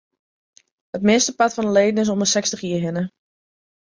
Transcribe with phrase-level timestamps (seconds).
[0.97, 3.03] It meastepart fan de leden is om de sechstich jier hinne.